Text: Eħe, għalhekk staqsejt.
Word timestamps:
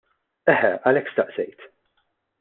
Eħe, 0.53 0.71
għalhekk 0.91 1.11
staqsejt. 1.13 1.67